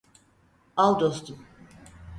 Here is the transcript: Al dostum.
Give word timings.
Al 0.85 0.99
dostum. 1.05 1.47